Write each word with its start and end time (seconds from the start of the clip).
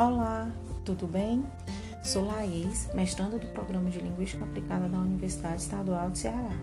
Olá, 0.00 0.50
tudo 0.82 1.06
bem? 1.06 1.44
Sou 2.02 2.24
Laís, 2.24 2.88
mestranda 2.94 3.38
do 3.38 3.46
Programa 3.48 3.90
de 3.90 3.98
Linguística 3.98 4.42
Aplicada 4.42 4.88
da 4.88 4.96
Universidade 4.96 5.60
Estadual 5.60 6.08
de 6.08 6.20
Ceará. 6.20 6.56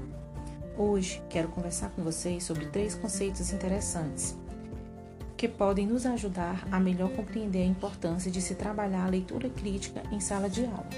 Hoje 0.76 1.22
quero 1.30 1.48
conversar 1.50 1.92
com 1.92 2.02
vocês 2.02 2.44
sobre 2.44 2.66
três 2.66 2.96
conceitos 2.96 3.54
interessantes 3.54 4.36
que 5.38 5.48
podem 5.48 5.86
nos 5.86 6.08
ajudar 6.08 6.68
a 6.72 6.80
melhor 6.80 7.12
compreender 7.12 7.62
a 7.62 7.68
importância 7.68 8.32
de 8.32 8.42
se 8.42 8.56
trabalhar 8.56 9.06
a 9.06 9.10
leitura 9.10 9.52
crítica 9.52 10.02
em 10.12 10.20
sala 10.20 10.50
de 10.50 10.66
aula. 10.66 10.90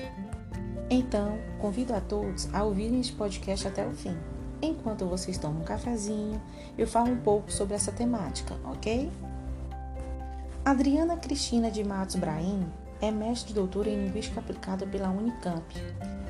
Então, 0.90 1.38
convido 1.60 1.94
a 1.94 2.00
todos 2.00 2.48
a 2.54 2.64
ouvirem 2.64 3.02
este 3.02 3.18
podcast 3.18 3.68
até 3.68 3.86
o 3.86 3.92
fim. 3.92 4.18
Enquanto 4.62 5.06
vocês 5.06 5.38
tomam 5.38 5.60
um 5.60 5.66
cafezinho, 5.66 6.42
eu 6.78 6.88
falo 6.88 7.12
um 7.12 7.18
pouco 7.18 7.52
sobre 7.52 7.76
essa 7.76 7.92
temática, 7.92 8.56
ok? 8.64 9.12
Adriana 10.64 11.18
Cristina 11.18 11.72
de 11.72 11.84
Matos 11.84 12.16
Brahim 12.16 12.66
é 13.02 13.10
mestre 13.10 13.54
doutora 13.54 13.90
em 13.90 14.06
Linguística 14.06 14.40
Aplicada 14.40 14.86
pela 14.86 15.10
Unicamp. 15.10 15.64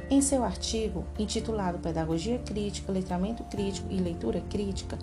Em 0.09 0.21
seu 0.21 0.43
artigo, 0.43 1.03
intitulado 1.17 1.79
Pedagogia 1.79 2.39
Crítica, 2.39 2.91
Letramento 2.91 3.43
Crítico 3.45 3.88
e 3.91 3.97
Leitura 3.97 4.41
Crítica, 4.49 4.97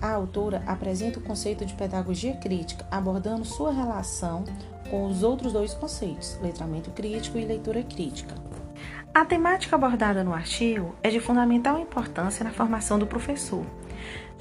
a 0.00 0.10
autora 0.10 0.62
apresenta 0.66 1.20
o 1.20 1.22
conceito 1.22 1.64
de 1.64 1.74
pedagogia 1.74 2.36
crítica, 2.36 2.84
abordando 2.90 3.44
sua 3.44 3.72
relação 3.72 4.44
com 4.90 5.06
os 5.06 5.22
outros 5.22 5.52
dois 5.52 5.72
conceitos, 5.72 6.36
letramento 6.42 6.90
crítico 6.90 7.38
e 7.38 7.44
leitura 7.44 7.84
crítica. 7.84 8.34
A 9.14 9.24
temática 9.24 9.76
abordada 9.76 10.24
no 10.24 10.34
artigo 10.34 10.96
é 11.02 11.10
de 11.10 11.20
fundamental 11.20 11.78
importância 11.78 12.42
na 12.42 12.50
formação 12.50 12.98
do 12.98 13.06
professor, 13.06 13.64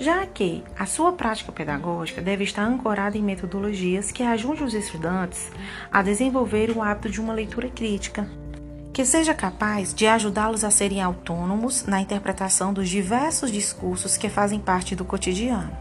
já 0.02 0.26
que 0.26 0.64
a 0.78 0.88
sua 0.88 1.12
prática 1.12 1.52
pedagógica 1.52 2.24
deve 2.24 2.44
estar 2.44 2.64
ancorada 2.64 3.16
em 3.16 3.22
metodologias 3.22 4.12
que 4.12 4.24
ajudem 4.24 4.64
os 4.64 4.74
estudantes 4.74 5.52
a 5.92 6.02
desenvolver 6.02 6.72
o 6.72 6.82
hábito 6.82 7.08
de 7.08 7.22
uma 7.22 7.32
leitura 7.32 7.70
crítica, 7.70 8.28
que 8.92 9.06
seja 9.06 9.36
capaz 9.36 9.94
de 9.94 10.08
ajudá-los 10.08 10.64
a 10.64 10.72
serem 10.72 11.04
autônomos 11.04 11.86
na 11.86 12.02
interpretação 12.02 12.74
dos 12.74 12.90
diversos 12.90 13.52
discursos 13.52 14.18
que 14.18 14.28
fazem 14.28 14.60
parte 14.60 14.96
do 14.96 15.06
cotidiano. 15.06 15.72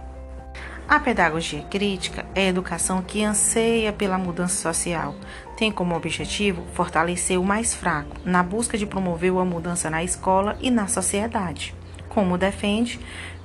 A 0.86 1.00
pedagogia 1.00 1.62
crítica 1.62 2.26
é 2.34 2.42
a 2.42 2.48
educação 2.48 3.00
que 3.00 3.24
anseia 3.24 3.90
pela 3.90 4.18
mudança 4.18 4.56
social, 4.56 5.14
tem 5.56 5.72
como 5.72 5.96
objetivo 5.96 6.62
fortalecer 6.74 7.40
o 7.40 7.44
mais 7.44 7.74
fraco, 7.74 8.16
na 8.22 8.42
busca 8.42 8.76
de 8.76 8.84
promover 8.84 9.32
uma 9.32 9.46
mudança 9.46 9.88
na 9.88 10.04
escola 10.04 10.58
e 10.60 10.70
na 10.70 10.88
sociedade, 10.88 11.74
como 12.10 12.36
defende 12.36 13.00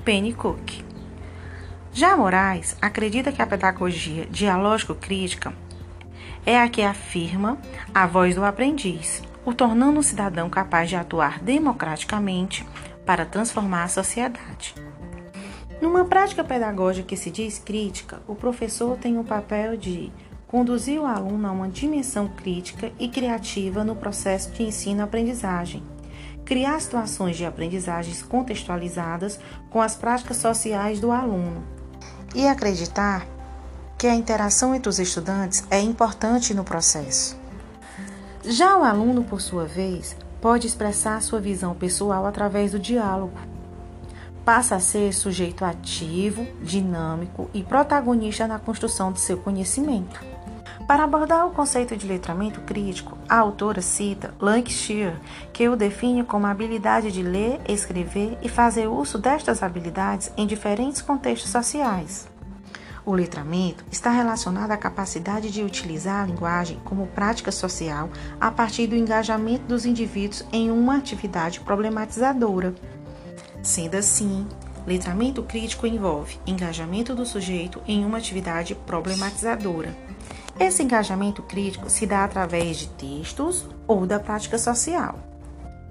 Penny 0.05 0.33
Cook. 0.33 0.83
Já 1.91 2.15
Moraes 2.15 2.77
acredita 2.79 3.31
que 3.31 3.41
a 3.41 3.47
pedagogia 3.47 4.27
dialógico-crítica 4.27 5.51
é 6.45 6.61
a 6.61 6.69
que 6.69 6.83
afirma 6.83 7.57
a 7.91 8.05
voz 8.05 8.35
do 8.35 8.45
aprendiz, 8.45 9.23
o 9.43 9.51
tornando 9.51 9.97
um 9.97 10.03
cidadão 10.03 10.47
capaz 10.47 10.89
de 10.89 10.95
atuar 10.95 11.39
democraticamente 11.39 12.63
para 13.03 13.25
transformar 13.25 13.85
a 13.85 13.87
sociedade. 13.87 14.75
Numa 15.81 16.05
prática 16.05 16.43
pedagógica 16.43 17.07
que 17.07 17.17
se 17.17 17.31
diz 17.31 17.57
crítica, 17.57 18.21
o 18.27 18.35
professor 18.35 18.97
tem 18.97 19.17
o 19.17 19.23
papel 19.23 19.75
de 19.75 20.11
conduzir 20.45 21.01
o 21.01 21.07
aluno 21.07 21.47
a 21.47 21.51
uma 21.51 21.67
dimensão 21.67 22.27
crítica 22.27 22.91
e 22.99 23.09
criativa 23.09 23.83
no 23.83 23.95
processo 23.95 24.51
de 24.51 24.61
ensino-aprendizagem 24.61 25.94
criar 26.45 26.79
situações 26.79 27.35
de 27.35 27.45
aprendizagens 27.45 28.21
contextualizadas 28.21 29.39
com 29.69 29.81
as 29.81 29.95
práticas 29.95 30.37
sociais 30.37 30.99
do 30.99 31.11
aluno 31.11 31.63
e 32.35 32.47
acreditar 32.47 33.25
que 33.97 34.07
a 34.07 34.13
interação 34.13 34.75
entre 34.75 34.87
os 34.87 34.99
estudantes 34.99 35.65
é 35.71 35.79
importante 35.79 36.53
no 36.53 36.63
processo. 36.63 37.35
Já 38.43 38.77
o 38.77 38.83
aluno, 38.83 39.23
por 39.23 39.41
sua 39.41 39.65
vez, 39.65 40.15
pode 40.39 40.67
expressar 40.67 41.21
sua 41.23 41.41
visão 41.41 41.73
pessoal 41.73 42.25
através 42.27 42.73
do 42.73 42.79
diálogo. 42.79 43.39
Passa 44.43 44.75
a 44.75 44.79
ser 44.79 45.11
sujeito 45.13 45.65
ativo, 45.65 46.45
dinâmico 46.61 47.49
e 47.51 47.63
protagonista 47.63 48.45
na 48.45 48.59
construção 48.59 49.11
de 49.11 49.19
seu 49.19 49.37
conhecimento. 49.37 50.34
Para 50.87 51.03
abordar 51.03 51.47
o 51.47 51.51
conceito 51.51 51.97
de 51.97 52.05
letramento 52.05 52.61
crítico, 52.61 53.17
a 53.27 53.39
autora 53.39 53.81
cita 53.81 54.35
Lancashire, 54.39 55.17
que 55.51 55.67
o 55.67 55.75
define 55.75 56.23
como 56.23 56.45
a 56.45 56.51
habilidade 56.51 57.11
de 57.11 57.23
ler, 57.23 57.59
escrever 57.67 58.37
e 58.43 58.47
fazer 58.47 58.85
uso 58.85 59.17
destas 59.17 59.63
habilidades 59.63 60.31
em 60.37 60.45
diferentes 60.45 61.01
contextos 61.01 61.49
sociais. 61.49 62.27
O 63.03 63.13
letramento 63.13 63.83
está 63.91 64.11
relacionado 64.11 64.71
à 64.71 64.77
capacidade 64.77 65.49
de 65.49 65.63
utilizar 65.63 66.23
a 66.23 66.27
linguagem 66.27 66.79
como 66.85 67.07
prática 67.07 67.51
social 67.51 68.09
a 68.39 68.51
partir 68.51 68.85
do 68.85 68.95
engajamento 68.95 69.65
dos 69.65 69.87
indivíduos 69.87 70.45
em 70.51 70.69
uma 70.69 70.97
atividade 70.97 71.61
problematizadora. 71.61 72.75
Sendo 73.63 73.95
assim, 73.95 74.47
letramento 74.85 75.41
crítico 75.41 75.87
envolve 75.87 76.39
engajamento 76.45 77.15
do 77.15 77.25
sujeito 77.25 77.81
em 77.87 78.05
uma 78.05 78.19
atividade 78.19 78.75
problematizadora 78.75 80.04
esse 80.59 80.81
engajamento 80.81 81.43
crítico 81.43 81.89
se 81.89 82.05
dá 82.05 82.23
através 82.23 82.77
de 82.77 82.87
textos 82.87 83.65
ou 83.87 84.05
da 84.05 84.19
prática 84.19 84.57
social. 84.57 85.19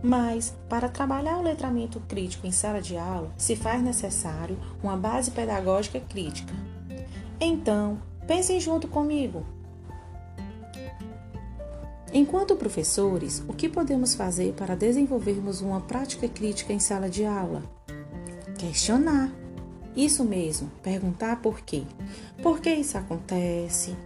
Mas, 0.02 0.54
para 0.69 0.88
trabalhar 0.88 1.38
o 1.38 1.42
letramento 1.42 2.00
crítico 2.00 2.47
em 2.47 2.52
sala 2.52 2.80
de 2.80 2.97
aula, 2.97 3.30
se 3.36 3.56
faz 3.56 3.82
necessário 3.82 4.58
uma 4.82 4.97
base 4.97 5.30
pedagógica 5.30 6.00
crítica. 6.00 6.53
Então, 7.41 7.98
pensem 8.26 8.60
junto 8.60 8.88
comigo. 8.88 9.44
Enquanto 12.12 12.54
professores, 12.54 13.42
o 13.48 13.53
que 13.53 13.69
podemos 13.69 14.14
fazer 14.14 14.53
para 14.53 14.76
desenvolvermos 14.76 15.60
uma 15.60 15.80
prática 15.80 16.28
crítica 16.28 16.72
em 16.72 16.78
sala 16.78 17.08
de 17.08 17.24
aula? 17.24 17.62
Questionar. 18.58 19.30
Isso 19.97 20.24
mesmo, 20.24 20.70
perguntar 20.82 21.41
por 21.41 21.60
quê. 21.60 21.82
Por 22.42 22.60
que 22.60 22.72
isso 22.72 22.97
acontece? 22.97 23.97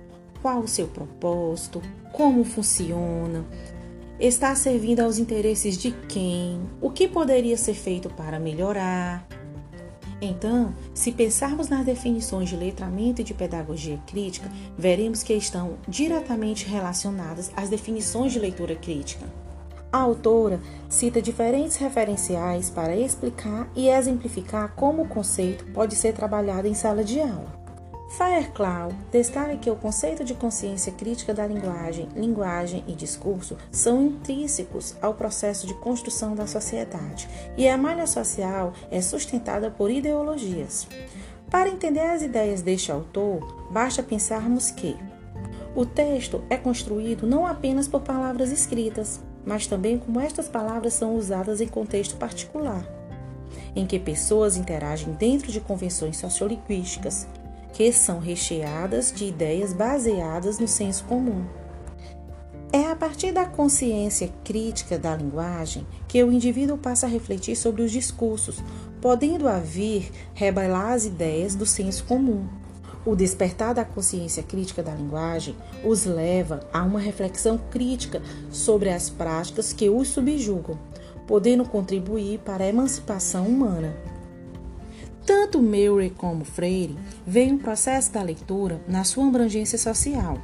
Qual 0.43 0.61
o 0.61 0.69
seu 0.69 0.87
propósito, 0.89 1.83
como 2.13 2.45
funciona, 2.45 3.45
está 4.19 4.55
servindo 4.55 5.01
aos 5.01 5.19
interesses 5.19 5.79
de 5.79 5.93
quem, 6.09 6.61
o 6.81 6.91
que 6.91 7.07
poderia 7.07 7.57
ser 7.57 7.75
feito 7.75 8.11
para 8.11 8.39
melhorar. 8.39 9.27
Então, 10.21 10.75
se 10.93 11.13
pensarmos 11.13 11.69
nas 11.69 11.87
definições 11.87 12.49
de 12.49 12.57
letramento 12.57 13.21
e 13.21 13.25
de 13.25 13.33
pedagogia 13.33 14.01
crítica, 14.07 14.51
veremos 14.77 15.23
que 15.23 15.33
estão 15.33 15.77
diretamente 15.87 16.67
relacionadas 16.67 17.53
às 17.55 17.69
definições 17.69 18.33
de 18.33 18.41
leitura 18.41 18.75
crítica. 18.75 19.27
A 19.93 19.99
autora 19.99 20.61
cita 20.89 21.23
diferentes 21.23 21.77
referenciais 21.77 22.69
para 22.69 22.97
explicar 22.97 23.71
e 23.75 23.89
exemplificar 23.89 24.75
como 24.75 25.03
o 25.03 25.09
conceito 25.09 25.65
pode 25.73 25.95
ser 25.95 26.13
trabalhado 26.13 26.67
em 26.67 26.75
sala 26.75 27.05
de 27.05 27.21
aula. 27.21 27.58
Fairclough 28.09 28.95
destaca 29.13 29.57
que 29.59 29.71
o 29.71 29.77
conceito 29.77 30.25
de 30.25 30.33
consciência 30.35 30.91
crítica 30.91 31.35
da 31.35 31.47
linguagem, 31.47 32.09
linguagem 32.17 32.83
e 32.87 32.95
discurso 32.95 33.57
são 33.71 34.03
intrínsecos 34.03 34.97
ao 35.03 35.13
processo 35.13 35.67
de 35.67 35.75
construção 35.75 36.35
da 36.35 36.47
sociedade 36.47 37.29
e 37.57 37.69
a 37.69 37.77
malha 37.77 38.07
social 38.07 38.73
é 38.91 39.01
sustentada 39.03 39.71
por 39.71 39.91
ideologias. 39.91 40.89
Para 41.51 41.69
entender 41.69 42.01
as 42.01 42.23
ideias 42.23 42.63
deste 42.63 42.91
autor, 42.91 43.69
basta 43.71 44.03
pensarmos 44.03 44.71
que 44.71 44.97
o 45.77 45.85
texto 45.85 46.43
é 46.49 46.57
construído 46.57 47.27
não 47.27 47.47
apenas 47.47 47.87
por 47.87 48.01
palavras 48.01 48.51
escritas, 48.51 49.21
mas 49.45 49.67
também 49.67 49.99
como 49.99 50.19
estas 50.19 50.49
palavras 50.49 50.95
são 50.95 51.15
usadas 51.15 51.61
em 51.61 51.69
contexto 51.69 52.17
particular, 52.17 52.85
em 53.77 53.87
que 53.87 53.99
pessoas 53.99 54.57
interagem 54.57 55.13
dentro 55.13 55.53
de 55.53 55.61
convenções 55.61 56.17
sociolinguísticas 56.17 57.27
que 57.79 57.93
são 57.93 58.19
recheadas 58.19 59.13
de 59.13 59.27
ideias 59.27 59.73
baseadas 59.73 60.59
no 60.59 60.67
senso 60.67 61.05
comum. 61.05 61.45
É 62.73 62.91
a 62.91 62.97
partir 62.97 63.31
da 63.31 63.47
consciência 63.47 64.33
crítica 64.43 64.99
da 64.99 65.15
linguagem 65.15 65.87
que 66.09 66.21
o 66.25 66.33
indivíduo 66.33 66.77
passa 66.77 67.07
a 67.07 67.09
refletir 67.09 67.55
sobre 67.55 67.83
os 67.83 67.93
discursos, 67.93 68.57
podendo 69.01 69.47
haver 69.47 70.11
rebelar 70.35 70.95
as 70.95 71.05
ideias 71.05 71.55
do 71.55 71.65
senso 71.65 72.03
comum. 72.03 72.49
O 73.07 73.15
despertar 73.15 73.73
da 73.73 73.85
consciência 73.85 74.43
crítica 74.43 74.83
da 74.83 74.93
linguagem 74.93 75.55
os 75.85 76.05
leva 76.05 76.67
a 76.73 76.83
uma 76.83 76.99
reflexão 76.99 77.61
crítica 77.71 78.21
sobre 78.51 78.91
as 78.91 79.09
práticas 79.09 79.73
que 79.73 79.89
os 79.89 80.09
subjugam, 80.09 80.77
podendo 81.29 81.65
contribuir 81.65 82.41
para 82.41 82.65
a 82.65 82.69
emancipação 82.69 83.47
humana. 83.47 84.18
Tanto 85.29 85.61
Murray 85.61 86.09
como 86.09 86.43
Freire 86.43 86.97
veem 87.27 87.57
o 87.57 87.59
processo 87.59 88.11
da 88.11 88.23
leitura 88.23 88.81
na 88.89 89.05
sua 89.05 89.29
abrangência 89.29 89.77
social. 89.77 90.39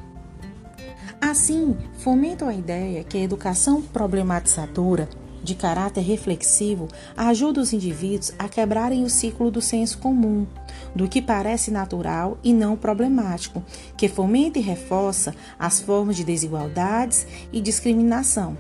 Assim, 1.19 1.75
fomentam 2.01 2.49
a 2.49 2.55
ideia 2.55 3.03
que 3.03 3.17
a 3.17 3.23
educação 3.23 3.81
problematizadora 3.81 5.09
de 5.43 5.55
caráter 5.55 6.03
reflexivo 6.03 6.87
ajuda 7.17 7.63
os 7.63 7.73
indivíduos 7.73 8.35
a 8.39 8.47
quebrarem 8.47 9.05
o 9.05 9.09
ciclo 9.09 9.51
do 9.51 9.63
senso 9.63 9.97
comum, 9.97 10.47
do 10.95 11.09
que 11.09 11.23
parece 11.23 11.71
natural 11.71 12.37
e 12.45 12.53
não 12.53 12.77
problemático, 12.77 13.65
que 13.97 14.07
fomenta 14.07 14.59
e 14.59 14.63
reforça 14.63 15.35
as 15.59 15.81
formas 15.81 16.15
de 16.15 16.25
desigualdades 16.25 17.27
e 17.51 17.59
discriminação. 17.59 18.55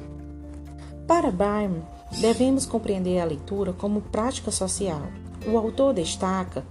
Para 1.06 1.30
Byron, 1.30 1.82
devemos 2.18 2.64
compreender 2.64 3.20
a 3.20 3.26
leitura 3.26 3.74
como 3.74 4.00
prática 4.00 4.50
social. 4.50 5.02
O 5.46 5.58
autor 5.58 5.92
destaca 5.92 6.64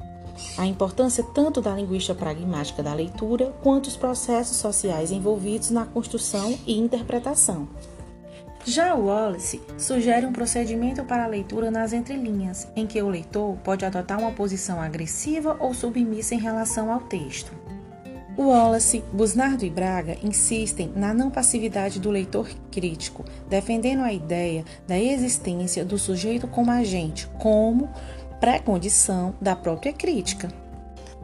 a 0.58 0.66
importância 0.66 1.24
tanto 1.24 1.62
da 1.62 1.76
linguística 1.76 2.16
pragmática 2.16 2.82
da 2.82 2.94
leitura 2.94 3.54
quanto 3.62 3.88
os 3.88 3.96
processos 3.96 4.58
sociais 4.58 5.12
envolvidos 5.12 5.70
na 5.70 5.86
construção 5.86 6.58
e 6.66 6.78
interpretação. 6.78 7.68
Já 8.66 8.96
Wallace 8.96 9.62
sugere 9.78 10.26
um 10.26 10.32
procedimento 10.32 11.04
para 11.04 11.26
a 11.26 11.28
leitura 11.28 11.70
nas 11.70 11.92
entrelinhas, 11.92 12.66
em 12.76 12.88
que 12.88 13.02
o 13.02 13.10
leitor 13.10 13.58
pode 13.58 13.84
adotar 13.84 14.18
uma 14.18 14.32
posição 14.32 14.82
agressiva 14.82 15.58
ou 15.60 15.74
submissa 15.74 16.34
em 16.34 16.40
relação 16.40 16.92
ao 16.92 17.02
texto. 17.02 17.52
Wallace, 18.38 19.04
Busnardo 19.14 19.64
e 19.64 19.70
Braga 19.70 20.18
insistem 20.24 20.92
na 20.96 21.14
não 21.14 21.30
passividade 21.30 22.00
do 22.00 22.10
leitor 22.10 22.50
crítico, 22.72 23.24
defendendo 23.48 24.02
a 24.02 24.12
ideia 24.12 24.66
da 24.88 24.98
existência 24.98 25.86
do 25.86 26.00
sujeito 26.00 26.48
como 26.48 26.72
agente, 26.72 27.28
como 27.40 27.90
pré-condição 28.44 29.34
da 29.40 29.56
própria 29.56 29.94
crítica. 29.94 30.50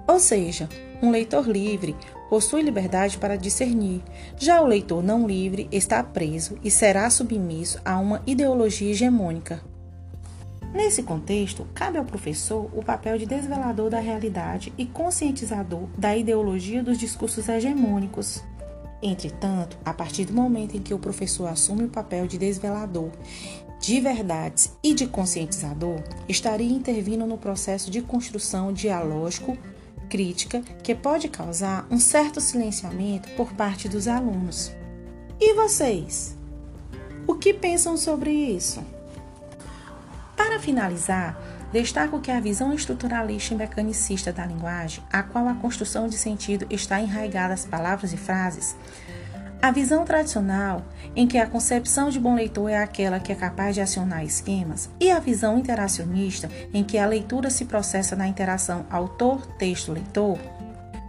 Ou 0.07 0.21
seja, 0.21 0.69
um 1.01 1.12
leitor 1.12 1.50
livre 1.50 1.94
possui 2.30 2.62
liberdade 2.62 3.18
para 3.18 3.38
discernir. 3.38 4.01
Já 4.38 4.62
o 4.62 4.66
leitor 4.66 5.04
não 5.04 5.27
livre 5.27 5.68
está 5.69 6.01
preso 6.01 6.57
e 6.63 6.71
será 6.71 7.10
submisso 7.10 7.77
a 7.83 8.00
uma 8.00 8.21
ideologia 8.25 8.92
hegemônica. 8.92 9.60
Nesse 10.74 11.04
contexto, 11.04 11.68
cabe 11.74 11.98
ao 11.98 12.06
professor 12.06 12.69
o 12.74 12.81
papel 12.81 13.18
de 13.18 13.25
desvelador 13.25 13.89
da 13.89 14.00
realidade 14.00 14.72
e 14.77 14.86
conscientizador 14.86 15.89
da 15.98 16.15
ideologia 16.15 16.81
dos 16.81 16.98
discursos 16.98 17.50
hegemônicos. 17.50 18.42
Entretanto, 19.04 19.77
a 19.83 19.94
partir 19.94 20.24
do 20.24 20.33
momento 20.33 20.77
em 20.77 20.81
que 20.81 20.94
o 20.94 21.00
professor 21.00 21.48
assume 21.48 21.83
o 21.83 21.89
papel 21.89 22.27
de 22.27 22.38
desvelador 22.38 23.12
de 23.80 24.00
verdades 24.02 24.72
e 24.84 24.94
de 24.94 25.08
conscientizador, 25.08 26.04
estaria 26.28 26.72
intervindo 26.72 27.26
no 27.26 27.38
processo 27.38 27.90
de 27.90 28.02
construção 28.02 28.74
dialógico 28.74 29.58
crítica 30.10 30.62
que 30.84 30.96
pode 30.96 31.30
causar 31.30 31.88
um 31.90 32.00
certo 32.00 32.42
silenciamento 32.42 33.30
por 33.38 33.54
parte 33.54 33.88
dos 33.88 34.08
alunos. 34.08 34.72
E 35.40 35.54
vocês? 35.54 36.36
O 37.28 37.36
que 37.36 37.54
pensam 37.54 37.96
sobre 37.96 38.31
isso? 38.31 38.84
Para 40.36 40.60
finalizar, 40.60 41.40
destaco 41.72 42.20
que 42.20 42.32
a 42.32 42.40
visão 42.40 42.74
estruturalista 42.74 43.54
e 43.54 43.58
mecanicista 43.58 44.34
da 44.34 44.46
linguagem, 44.46 45.04
a 45.12 45.22
qual 45.22 45.48
a 45.48 45.54
construção 45.54 46.08
de 46.08 46.18
sentido 46.18 46.66
está 46.70 47.00
enraigada 47.00 47.54
às 47.54 47.66
palavras 47.66 48.12
e 48.12 48.18
frases, 48.18 48.75
a 49.62 49.72
visão 49.72 50.06
tradicional, 50.06 50.84
em 51.16 51.28
que 51.28 51.38
a 51.38 51.46
concepção 51.46 52.10
de 52.10 52.20
bom 52.20 52.34
leitor 52.34 52.70
é 52.70 52.78
aquela 52.78 53.20
que 53.20 53.32
é 53.32 53.36
capaz 53.36 53.76
de 53.76 53.82
acionar 53.82 54.24
esquemas, 54.24 54.90
e 55.00 55.12
a 55.12 55.20
visão 55.20 55.58
interacionista, 55.58 56.50
em 56.74 56.84
que 56.84 56.98
a 56.98 57.06
leitura 57.06 57.50
se 57.50 57.66
processa 57.66 58.16
na 58.16 58.28
interação 58.28 58.86
autor-texto-leitor, 58.90 60.38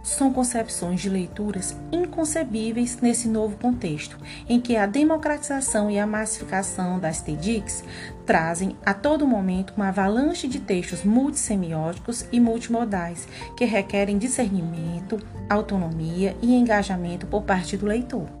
são 0.03 0.33
concepções 0.33 0.99
de 0.99 1.09
leituras 1.09 1.75
inconcebíveis 1.91 2.97
nesse 3.01 3.27
novo 3.27 3.55
contexto, 3.57 4.17
em 4.49 4.59
que 4.59 4.75
a 4.75 4.85
democratização 4.85 5.91
e 5.91 5.99
a 5.99 6.07
massificação 6.07 6.99
das 6.99 7.21
TEDx 7.21 7.83
trazem 8.25 8.75
a 8.85 8.93
todo 8.93 9.27
momento 9.27 9.73
uma 9.77 9.89
avalanche 9.89 10.47
de 10.47 10.59
textos 10.59 11.03
multissemióticos 11.03 12.25
e 12.31 12.39
multimodais 12.39 13.27
que 13.55 13.63
requerem 13.63 14.17
discernimento, 14.17 15.19
autonomia 15.47 16.35
e 16.41 16.53
engajamento 16.55 17.27
por 17.27 17.43
parte 17.43 17.77
do 17.77 17.85
leitor. 17.85 18.40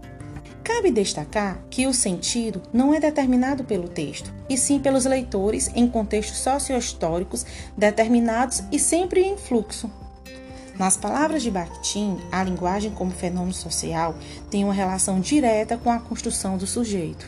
Cabe 0.63 0.91
destacar 0.91 1.59
que 1.69 1.87
o 1.87 1.93
sentido 1.93 2.61
não 2.71 2.93
é 2.93 2.99
determinado 2.99 3.63
pelo 3.63 3.87
texto, 3.87 4.31
e 4.47 4.55
sim 4.55 4.79
pelos 4.79 5.05
leitores 5.05 5.71
em 5.75 5.87
contextos 5.87 6.37
socio-históricos 6.37 7.45
determinados 7.75 8.61
e 8.71 8.77
sempre 8.77 9.21
em 9.21 9.37
fluxo. 9.37 9.89
Nas 10.77 10.97
palavras 10.97 11.41
de 11.41 11.51
Bakhtin, 11.51 12.17
a 12.31 12.43
linguagem 12.43 12.91
como 12.91 13.11
fenômeno 13.11 13.53
social 13.53 14.15
tem 14.49 14.63
uma 14.63 14.73
relação 14.73 15.19
direta 15.19 15.77
com 15.77 15.91
a 15.91 15.99
construção 15.99 16.57
do 16.57 16.67
sujeito, 16.67 17.27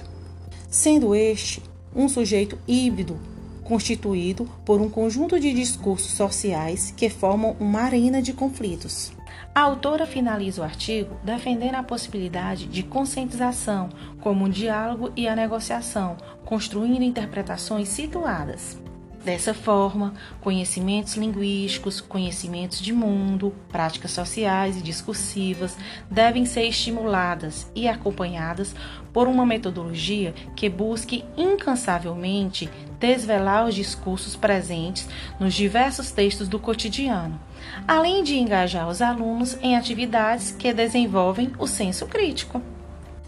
sendo 0.70 1.16
este 1.16 1.62
um 1.96 2.08
sujeito 2.08 2.58
híbrido 2.68 3.20
constituído 3.64 4.50
por 4.66 4.82
um 4.82 4.90
conjunto 4.90 5.40
de 5.40 5.54
discursos 5.54 6.12
sociais 6.12 6.94
que 6.96 7.10
formam 7.10 7.56
uma 7.60 7.82
arena 7.82 8.22
de 8.22 8.34
conflitos. 8.34 9.12
A 9.56 9.62
autora 9.62 10.08
finaliza 10.08 10.62
o 10.62 10.64
artigo 10.64 11.16
defendendo 11.24 11.76
a 11.76 11.84
possibilidade 11.84 12.66
de 12.66 12.82
conscientização 12.82 13.90
como 14.20 14.46
um 14.46 14.50
diálogo 14.50 15.12
e 15.16 15.28
a 15.28 15.36
negociação, 15.36 16.18
construindo 16.44 17.04
interpretações 17.04 17.88
situadas. 17.88 18.82
Dessa 19.24 19.54
forma, 19.54 20.14
conhecimentos 20.42 21.16
linguísticos, 21.16 22.02
conhecimentos 22.02 22.82
de 22.82 22.92
mundo, 22.92 23.56
práticas 23.70 24.12
sociais 24.12 24.76
e 24.76 24.82
discursivas 24.82 25.78
devem 26.12 26.46
ser 26.46 26.66
estimuladas 26.66 27.72
e 27.74 27.88
acompanhadas 27.88 28.76
por 29.14 29.30
uma 29.30 29.46
metodologia 29.46 30.34
que 30.58 30.68
busque 30.68 31.24
incansavelmente 31.38 32.70
desvelar 33.00 33.66
os 33.66 33.76
discursos 33.76 34.36
presentes 34.36 35.08
nos 35.40 35.54
diversos 35.54 36.12
textos 36.12 36.50
do 36.50 36.60
cotidiano, 36.60 37.40
além 37.88 38.26
de 38.26 38.38
engajar 38.38 38.90
os 38.90 39.02
alunos 39.02 39.58
em 39.62 39.78
atividades 39.78 40.52
que 40.52 40.74
desenvolvem 40.74 41.50
o 41.58 41.66
senso 41.66 42.08
crítico. 42.08 42.62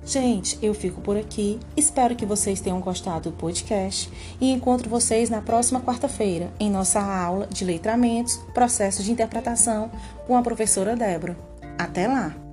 Gente, 0.05 0.59
eu 0.61 0.73
fico 0.75 1.01
por 1.01 1.17
aqui. 1.17 1.59
Espero 1.75 2.15
que 2.15 2.25
vocês 2.25 2.61
tenham 2.61 2.79
gostado 2.79 3.31
do 3.31 3.35
podcast 3.35 4.09
e 4.39 4.51
encontro 4.51 4.87
vocês 4.87 5.31
na 5.31 5.41
próxima 5.41 5.81
quarta-feira 5.81 6.53
em 6.59 6.69
nossa 6.69 7.01
aula 7.01 7.47
de 7.47 7.65
letramentos, 7.65 8.37
processos 8.53 9.03
de 9.03 9.11
interpretação 9.11 9.89
com 10.27 10.37
a 10.37 10.43
professora 10.43 10.95
Débora. 10.95 11.35
Até 11.77 12.07
lá! 12.07 12.44